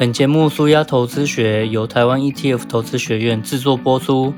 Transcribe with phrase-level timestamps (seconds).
[0.00, 4.32] 本节目舒压投资学由台湾 ETF 投资学院制作播出。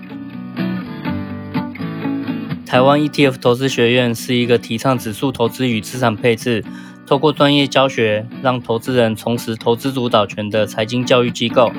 [2.67, 6.65] 台湾 ETF 投资学院是一个提倡指数投资与资产配置，
[7.07, 11.71] 透过专业教学让投资人重拾投资主导权的财经教育机构。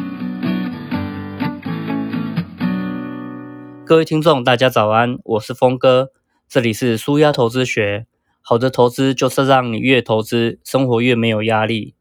[3.83, 6.11] 各位听众，大家早安，我是峰哥，
[6.47, 8.05] 这里是舒压投资学。
[8.39, 11.95] 好的投资就是让你越投资，生活越没有压力。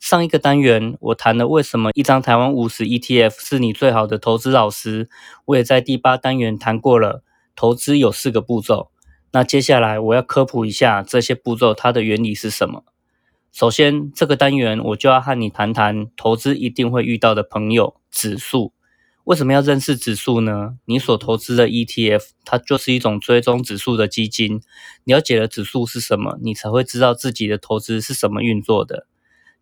[0.00, 5.10] 上一个单元我谈了为什么一张台湾五十 ETF 是你最好的投资老师，
[5.44, 7.22] 我也在第八单元谈过了，
[7.54, 8.90] 投资有四个步骤。
[9.32, 12.82] 那接下来我要科普一下这些步骤它的原理是什么。
[13.52, 18.72] 首先，这个单元我就要和你谈谈投资一定会遇到的朋友——指数。
[19.24, 20.78] 为什么要认识指数呢？
[20.86, 24.62] 你所投资的 ETF 它就是一种追踪指数的基金，
[25.04, 29.06] 了解了指数是什么，你才会知道自己的投资是什么运作的。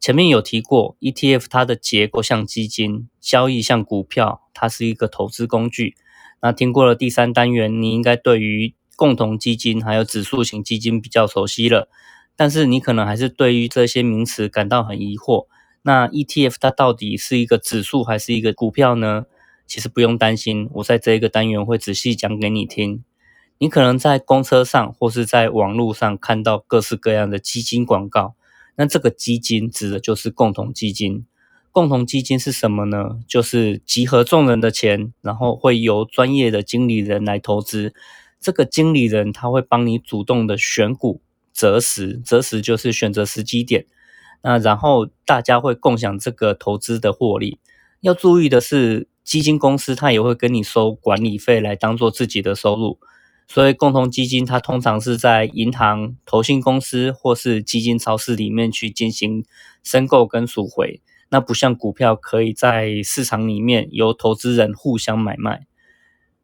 [0.01, 5.97] 前面有提过，ETF 它的结构像基金，交易像股票，它是一个投资工具。
[6.41, 11.89] 那听过了第三单元，你应该对于共同基金还有指数型基金比较熟悉了。
[12.37, 15.47] 但是你可能还是对于这些名词感到很疑惑。
[15.83, 19.25] 那 ETF 它到底是一个指数还是一个股票呢？
[19.67, 23.03] 其实不用担心，我在这一个单元会仔细讲给你听。
[23.59, 28.35] 你可能在公车上或是在网络上看到各式各样的基金广告。
[28.79, 31.27] 那这个基金指的就是共同基金。
[31.73, 33.21] 共同基金是什么呢？
[33.27, 37.93] 就是集合众人的钱，然后会由专业的经理人来投资。
[38.41, 41.21] 这个经理人他会帮你主动的选股、
[41.53, 43.87] 择时，择时就是选择时机点。
[44.43, 47.59] 那然后大家会共享这个投资的获利。
[48.01, 52.99] 要注意的是，基金公司它也会跟你收管理费来当做自己的收入。
[53.51, 59.43] 所以，共同基金它通常是在银行、投信公司或是基金超市里面去进行
[59.83, 61.01] 申购跟赎回。
[61.31, 65.67] 那不像股票，可以在市场里面由投资人互相买卖。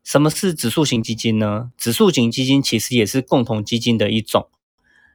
[0.03, 1.73] 什么是指数型基金呢？
[1.77, 4.49] 指数型基金其实也是共同基金的一种。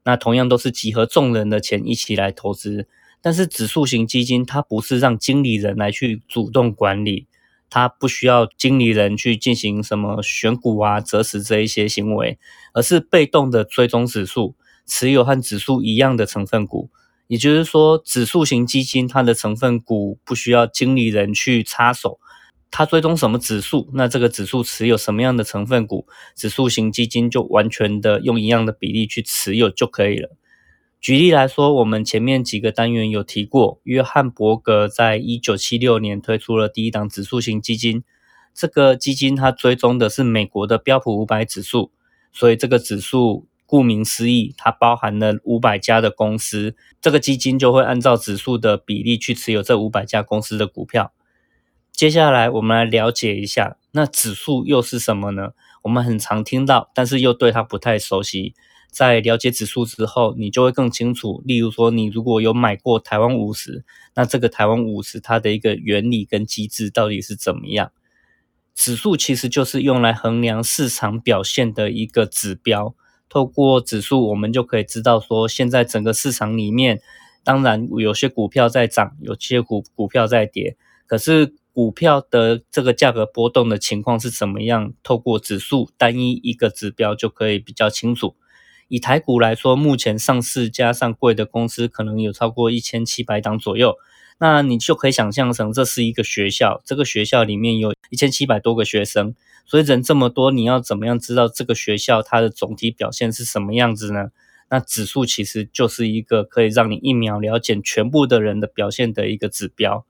[0.04, 2.88] 那同样都是集合众人的钱一起来投资，
[3.20, 7.28] 但是指数型基金它不是让经理人来去主动管理。
[7.70, 12.40] 它不需要经理人去进行什么选股啊、择时这一些行为，
[12.74, 16.90] 而是被动的追踪指数，持有和指数一样的成分股。
[17.28, 22.20] 也就是说，指数型基金它的成分股不需要经理人去插手，
[22.72, 30.36] 它追踪什么指数，那这个指数持有什么样的成分股，指数型基金就完全的用一样的比例去持有就可以了。
[31.02, 38.04] 举例来说，我们前面几个单元有提过，约翰伯格在一九七六年推出了第一档指数型基金。
[38.54, 41.94] 这个基金它追踪的是美国的标普五百指数，
[42.34, 46.76] 所以这个指数顾名思义，它包含了五百家的公司。
[47.00, 51.14] 这个基金就会按照指数的比例去持有这五百家公司的股票。
[51.94, 55.52] 接下来我们来了解一下，那指数又是什么呢？
[55.84, 58.54] 我们很常听到，但是又对它不太熟悉。
[58.92, 61.42] 在了解指数之后，你就会更清楚。
[61.46, 63.84] 例如说，你如果有买过台湾五十，
[64.16, 67.92] 那这个台湾五十它的一个原理跟机制到底是怎么样？
[68.76, 72.96] 指数其实就是用来衡量市场表现的一个指标。
[73.28, 77.00] 透过指数，我们就可以知道说，现在整个市场里面，
[77.44, 84.94] 当然有些股票在涨，有些股股票在跌，可是股票的这个价格波动的情况是怎么样？
[85.04, 88.36] 透过指数单一一个指标就可以比较清楚。
[88.90, 93.96] 以台股来说，目前上市加上贵的公司可能有超过一千七百档左右。
[94.42, 99.36] 那你就可以想象成这是一个学校，这个学校里面有一千七百多个学生，
[99.66, 104.30] 所以人这么多，你要怎么样知道这个学校它的总体表现是什么样子呢？
[104.70, 110.06] 那指数其实就是一个可以让你一秒了解全部的人的表现的一个指标。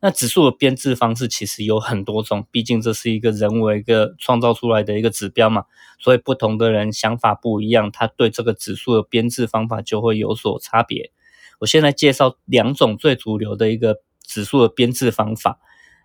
[0.00, 5.64] 那指数的编制方式其实有很多种，毕竟这是一个人为一个创造出来的一个指标嘛，
[5.98, 11.10] 所以不同的人想法不一样，他对这个指数的编制方法就会有所差别。
[11.60, 15.58] 我现在介绍两种最主流的一个指数的编制方法，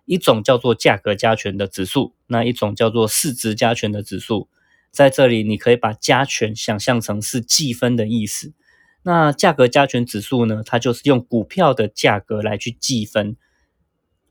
[0.06, 4.48] 一种叫做价格加权的指数，那一种叫做市值加权的指数。
[4.90, 8.54] 在这里你可以把加权想象成是计分的意思。
[9.02, 13.36] 那价格加权指数呢，它就是用股票的价格来去计分。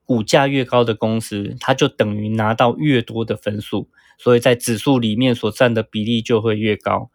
[0.06, 7.10] 股价越高的公司，它就等于拿到越多的分数，所以在指数里面所占的比例就会越高。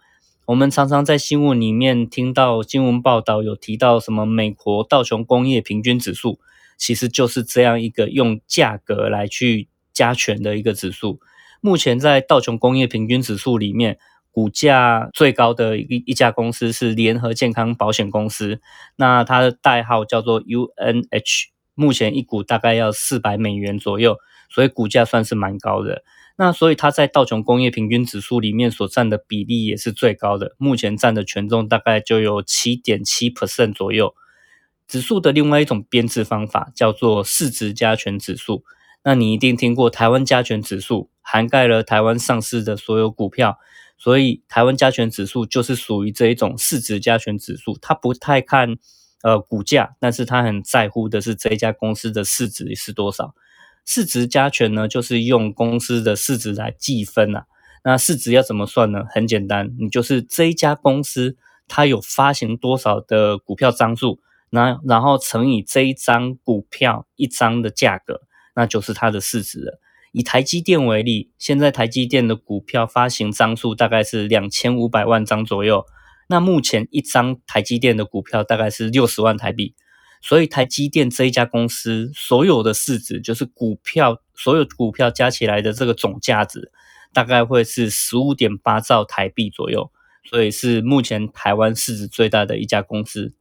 [0.46, 6.38] 我们常常在新闻里面听到新闻报道有提到什么美国道琼工业平均指数，
[6.78, 11.18] 其实就是这样一个用价格来去加权的一个指数。
[11.60, 13.98] 目前在道琼工业平均指数里面，
[14.30, 18.60] 股价最高的一一家公司是联合健康保险公司，
[18.94, 21.55] 那它的代号叫做 UNH。
[21.76, 24.16] 目前一股大概要四百美元左右，
[24.50, 26.02] 所以股价算是蛮高的。
[26.38, 34.14] 那所以它在道琼工业平均指数里面所占的比例也是最高的，目前占的权重大概就有七点七 percent 左右。
[34.88, 38.64] 指数的另外一种编制方法叫做市值加权指数。
[39.02, 43.58] 那你一定听过台湾加权指数，涵盖了台湾上市的所有股票，
[43.96, 47.78] 所以台湾加权指数就是属于这一种市值加权指数。
[47.80, 48.76] 它不太看
[49.26, 53.34] 呃股价，但是他很在乎的是这一家公司的市值是多少。
[53.84, 57.46] 市值加权呢，就是用公司的市值来计分啊。
[57.82, 59.02] 那市值要怎么算呢？
[59.10, 61.36] 很简单，你就是这一家公司
[61.66, 64.20] 它有发行多少的股票张数，
[64.50, 68.20] 那然后乘以这一张股票一张的价格，
[68.54, 69.80] 那就是它的市值了。
[70.12, 75.84] 以台积电为例，现在台积电的股票发行张数大概是两千五百万张左右，
[76.28, 79.74] 那目前一张台积电的股票大概是六十万台币。
[80.22, 86.72] 所以台积电这一家公司所有的市值，就是股票所有股票加起来的这个总价值，
[87.12, 89.92] 大概会是十五点八兆台币左右。
[90.24, 93.34] 所以是目前台湾市值最大的一家公司。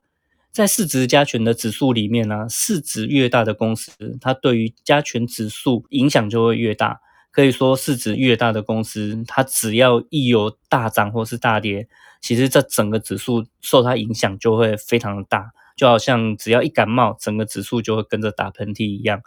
[0.51, 7.01] 在市值加权的指数里面呢，市值越大的公司，它对于加权指数影响就会越大。
[7.35, 11.89] 可以说，市值越大的公司，它只要一有大涨或是大跌，
[12.21, 15.51] 其实这整个指数受它影响就会非常的大。
[15.75, 19.21] 就好像只要一感冒，整个指数就会跟着打喷嚏一样。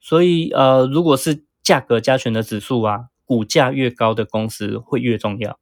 [0.00, 5.58] 所以，呃，如果是价格加权的指数啊，股价越高的公司会越重要。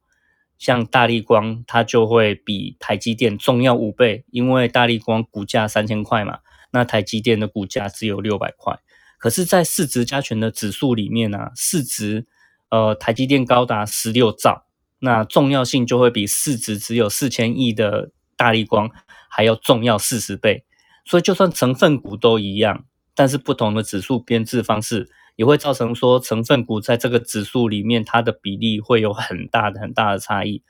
[0.59, 8.77] 像大力光，它就会比台积电重要五倍，因为大力光股价三千块嘛，那台积电的股价只有六百块。
[9.19, 12.25] 可是，在市值加权的指数里面呢，市值
[12.69, 14.65] 呃台积电高达十六兆，
[14.97, 18.89] 那重要性就会比市值只有四千亿的大力光。
[19.31, 20.65] 还要重要四十倍，
[21.05, 30.63] 所以就算成分股都一样，但是不同的指数编制方式也会造成说成分股在这个指数里面它的比例会有很大的很大的差异。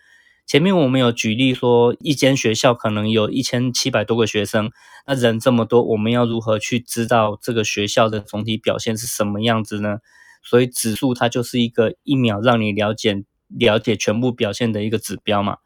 [0.50, 4.72] 前面我们有举例说，一间学校可能有一千七百多个学生，
[5.06, 10.00] 那人这么多，我们要如何去知道这个学校的总体表现是什么样子呢？
[10.42, 15.58] 所以指数它就是一个一秒让你了解了解全部表现的一个指标嘛。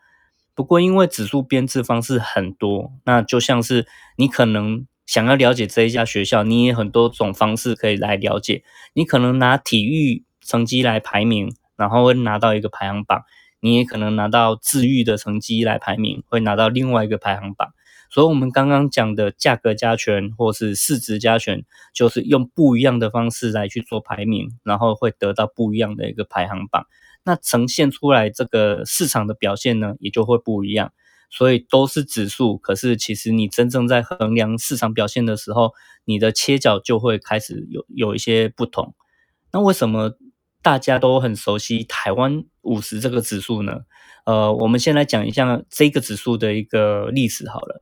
[0.53, 3.87] 不过，因为指数编制方式很多，那就像是
[4.17, 8.65] 你可能想要了解这一家学校，你也很多种方式可以来了解。
[8.95, 13.21] 你可能拿体育成绩来排名，然后会拿到一个排行榜；
[13.63, 17.69] 你也可能拿到治愈的成绩来排名，会拿到另外一个排行榜。
[18.09, 21.63] 所以，我们刚刚讲的价格加权或是市值加权，
[21.93, 26.85] 就是用不一样的方式来去做排名，然后会得到不一样的一个排行榜。
[27.23, 30.91] 那呈现出来这个市场的表现呢，也就会不一样。
[31.29, 35.71] 所以都是指数，可是其实你真正在衡量市场表现的时候，
[36.05, 38.93] 你的切角就会开始有有一些不同。
[39.51, 40.11] 那为什么
[40.61, 43.81] 大家都很熟悉台湾五十这个指数呢？
[44.25, 47.81] 呃，我们先来讲一下这个指数的一个历史好了。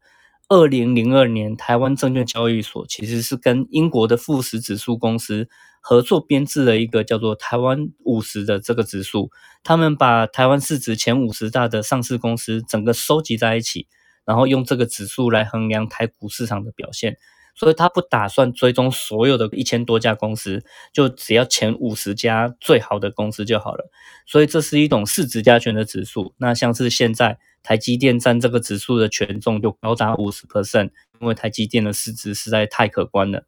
[0.50, 5.48] 二零零二年，台湾证券交易所其实是跟英国的富时指数公司
[5.80, 9.32] 合作编制了一个叫做台湾五十的这个指数。
[9.64, 13.88] 他们把台湾市值前五十大的上市公司整个收集在一起，
[14.26, 17.16] 然后用这个指数来衡量台股市场的表现。
[17.56, 23.90] 所以他不打算追踪所有的一千多家公司，就只要前五十家最好的公司就好了。
[24.26, 26.34] 所以这是一种市值加权的指数。
[26.38, 33.44] 那像是现在台积电占这个指数的权重就高达五十 percent，因为台积电的市值实在太可观了。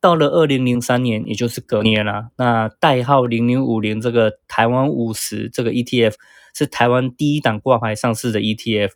[0.00, 6.14] 到了二零零三年，也就是隔年啦，那代号零零五零这个台湾五十这个 ETF
[6.54, 8.90] 是台湾第一档挂牌上市的 ETF。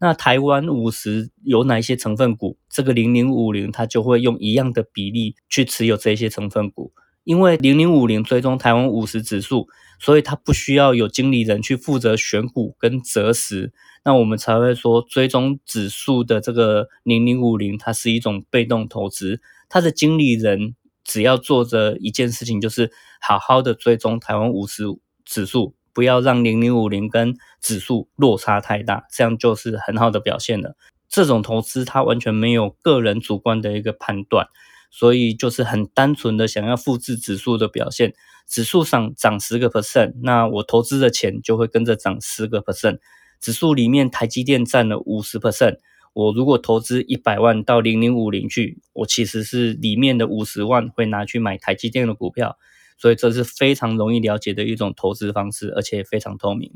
[0.00, 2.56] 那台湾五十有哪一些成分股？
[2.70, 6.92] 这个零零五零它就会用一样的比例去持有这些成分股，
[7.24, 9.66] 因为零零五零追踪台湾五十指数，
[9.98, 13.72] 所以它不需要有经理人去负责选股跟择时，
[14.04, 24.84] 那我们才会说追踪指数的这个零零五零，它是一种被动投资，它的经理人只要做着一件事情，就是好好的追踪台湾五十
[25.24, 25.74] 指数。
[25.98, 30.76] 不要让零零五零跟指数落差太大，这样就是很好的表现了。
[31.08, 34.46] 这种投资它完全没有个人主观的一个判断，
[34.92, 38.14] 所以就是很单纯的想要复制指数的表现。
[38.46, 43.00] 指数上涨十个 percent，那我投资的钱就会跟着涨十个 percent。
[43.40, 45.78] 指数里面台积电占了五十 percent，
[46.12, 52.56] 我如果投资一百万到零零五零去，我其实是里面的五十万会拿去买台积电的股票。
[52.98, 56.72] 所以这是非常容易了解的一种投资方式，而且非常透明。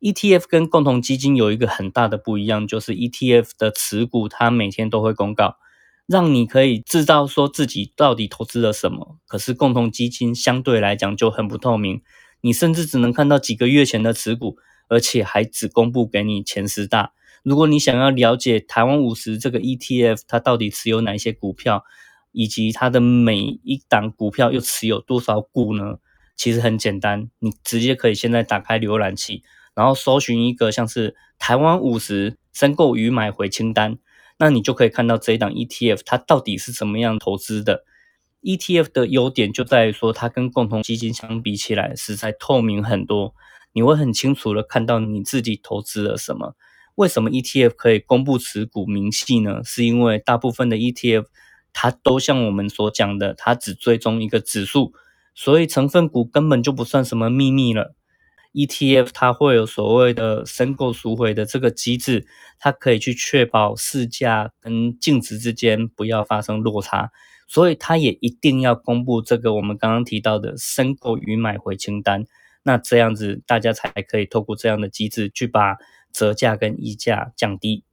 [0.00, 5.56] ETF 跟共同基金有一个很大的不一样，就是 ETF 的持股它每天都会公告。
[6.06, 9.18] 让你可以知道说自己到底投资了什么。
[9.28, 12.02] 可是共同基金相对来讲就很不透明，
[12.40, 14.56] 你甚至只能看到几个月前的持股，
[14.88, 17.12] 而且还只公布给你前十大。
[17.44, 21.84] 如果你想要了解台湾五十这个 ETF，它到底持有哪一些股票，
[22.32, 25.98] 以及它的每一档股票又持有多少股呢？
[26.36, 29.42] 其实很简单，你直接可以现在打开浏览器，
[29.74, 33.98] 然后搜寻一个像是台湾五十申购与买回清单，
[34.38, 37.84] 那你就可以看到这一档 ETF 它到底是怎么样投资的。
[38.42, 43.34] ETF 的优点就在于说，它跟共同基金相比起来，实在透明很多，
[43.74, 46.56] 你会很清楚的看到你自己投资了什么。
[46.94, 49.62] 为什么 ETF 可以公布持股明细呢？
[49.62, 51.26] 是因为大部分的 ETF
[51.72, 54.92] 它都像我们所讲的，它只追踪一个指数，
[55.34, 57.94] 所以成分股根本就不算什么秘密了。
[58.52, 62.26] ETF 它会有所谓的申购赎回的这个机制，
[62.58, 67.10] 它可以去确保市价跟净值之间不要发生落差，
[67.46, 72.24] 所以它也一定要公布这个我们刚刚提到的申购与买回清单。
[72.62, 75.76] 那这样子大家才可以透过这样的机制去把。
[76.12, 77.84] 折价跟溢价降低。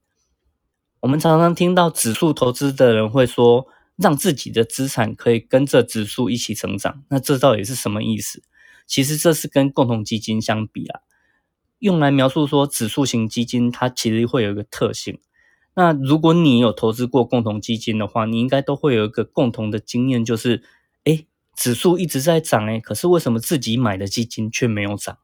[0.99, 7.03] 我们常常听到指数投资的人会说，让自己的资产可以跟着指数一起成长。
[7.09, 8.41] 那这到底是什么意思？
[8.87, 11.01] 其实这是跟共同基金相比啊，
[11.79, 15.19] 用来描述说指数型基金它其实会有一个特性。
[15.75, 20.63] 那如果你有投资过共同基金的话，你应该都会有一个共同的经验，就是，
[21.03, 21.25] 哎，
[21.55, 25.19] 指数一直在涨，哎，可是为什么自己买的基金却没有涨？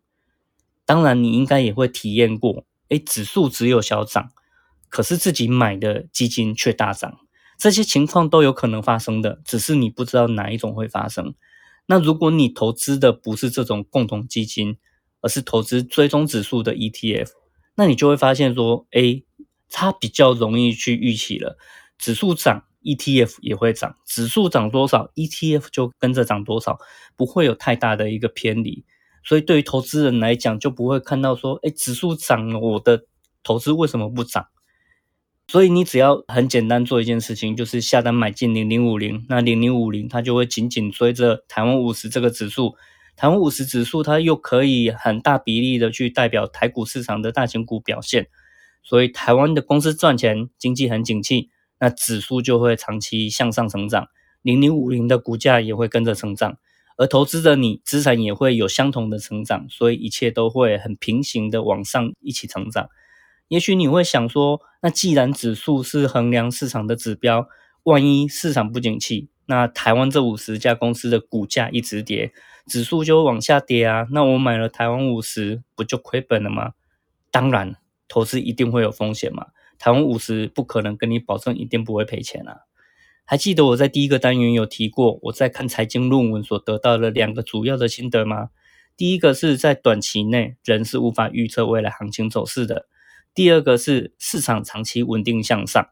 [0.86, 2.66] 当然，你应该也会体验过。
[2.90, 4.30] 哎，指数只有小涨，
[4.94, 7.18] 可是自己买的基金却大涨，
[7.58, 11.34] 这些情况都有可能发生的，只是你不知道哪一种会发生。
[11.88, 14.78] 那如果你投资的不是这种共同基金，
[15.22, 17.30] 而是投资追踪指数的 ETF，
[17.74, 19.24] 那你就会发现说，哎，
[19.68, 21.58] 它比较容易去预期了，
[21.98, 26.78] 指数涨，ETF 也会涨，指数涨多少，ETF 就跟着涨多少，
[27.16, 28.86] 不会有太大的一个偏离。
[29.24, 33.08] 所以对于投资人来讲，就不会看到说，哎，指数涨了，我的
[33.42, 34.46] 投资为什么不涨？
[35.48, 42.76] 所以你只要很简单做一件事情，就是下单买进零零五零，那零零五零它就会紧紧追着台湾五十这个指数，
[43.16, 48.28] 台湾五十指数它又可以很大比例的去代表台股市场的大型股表现，
[48.82, 54.08] 所以台湾的公司赚钱，经济很景气，那指数就会长期向上成长，
[54.42, 56.58] 零零五零的股价也会跟着成长。
[56.96, 62.88] 而投资的你资产也会有相同的成长，所以一切都会很平行的往上一起成长。
[63.48, 67.48] 也许你会想说，那既然指数是衡量市场的指标，
[67.84, 72.34] 万一市场不景气，那台湾这五十家公司的股价一直跌，
[72.66, 76.74] 指数就往下跌啊，那我买了台湾五十不就亏本了吗？
[77.30, 77.76] 当然，
[78.08, 79.48] 投资一定会有风险嘛，
[79.78, 82.62] 台湾五十不可能跟你保证一定不会赔钱啊。
[83.26, 88.50] 还记得我在第一个单元有提过，我在看财经论文所得到的两个主要的心得吗？
[88.96, 92.86] 第一个是在短期内人是无法预测未来行情走势的，
[93.34, 95.88] 第二个是市场长期稳定向上。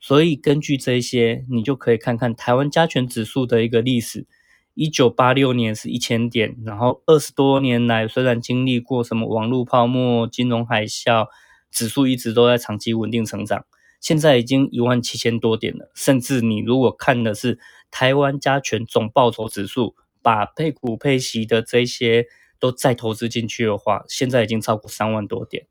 [0.00, 4.26] 所以根据这些，你就可以看看台湾加权指数的一个历史。
[4.74, 11.28] 一九八六年是一千点，然后二十多年来虽然经历过什么网络泡沫、金融海啸，
[11.70, 13.64] 指数一直都在长期稳定成长。
[14.00, 17.58] 现在已经一万七千多点了，甚至你如果看的是
[17.90, 22.26] 台湾加权总报酬指数，把配股配息的这些
[22.58, 25.66] 都再投资进去的话，现在已经超过三万多点。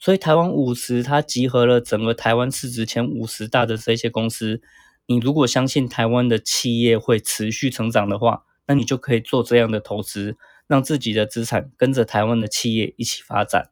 [0.00, 4.62] 所以台湾五十它集合了整个台湾市值前五十大的这些公司，
[5.06, 13.70] 你如果相信台湾的企业会持续成长的话，那你就可以做这样的投资，让自己的资产跟着台湾的企业一起发展。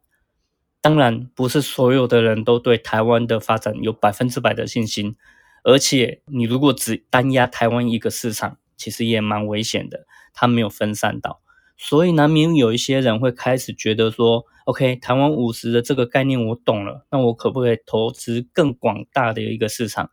[0.80, 5.16] 当然，不是所有的人都对台湾的发展有百分之百的信心，
[5.64, 11.40] 而且你如果只单压台湾一个市场，其实也蛮危险的，它没有分散到，
[11.78, 20.10] 所以难免有一些人会开始觉得说，OK，台湾五十的这个概念我懂了，那我可不可以投资更广大的一个市场？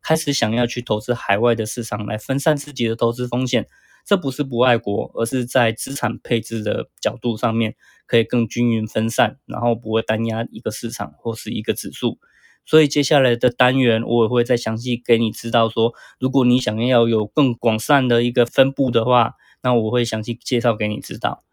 [0.00, 3.66] 开始想要去投资海外的市场来分散自己的投资风险。
[4.06, 7.74] 这不是不爱国，而是在资产配置的角度上面
[8.06, 12.18] 可以更均匀分散，然后不会单压一个市场或是一个指数。
[12.64, 21.44] 所以接下来的单元我也会再详细给你知道说，如果你想要有更广泛的一个分布的话，那我会详细介绍给你知道。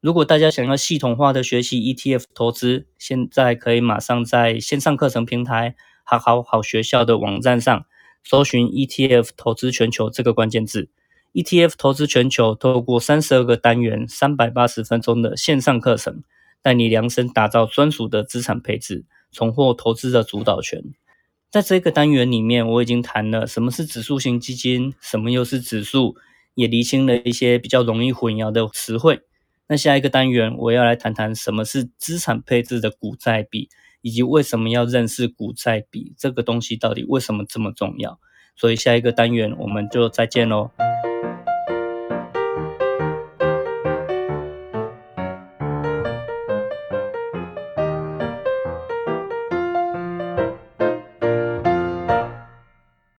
[0.00, 5.74] 如果大家想要系统化的学习 ETF 投资，现在可以马上在线上课程平台
[6.04, 7.84] 好好好学校的网站上
[8.22, 10.88] 搜寻 ETF 投资全球这个关键字。
[11.34, 16.22] ETF 投资全球，透过三十二个单元、三百八十分钟的线上课程，
[16.62, 20.82] 带你量身打造专属的资产配置，重获投资的主导权。
[21.50, 26.16] 在这个单元里面，我已经谈了什么是指数型基金，什么又是指数，
[26.58, 29.20] 也厘清了一些比较容易混淆的词汇。
[29.68, 33.68] 那下一个单元，我要来谈谈什么是资产配置的股债比，
[34.00, 38.18] 以及为什么要认识股债比这个东西到底为什么这么重要。
[38.56, 40.72] 所以下一个单元我们就再见喽。